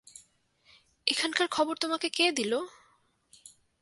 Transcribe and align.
এখানকার 1.07 1.47
খবর 1.51 1.75
তোমাকে 1.77 2.07
কে 2.09 2.25
দিলে? 2.31 2.59